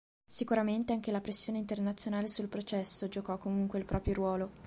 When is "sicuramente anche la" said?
0.25-1.21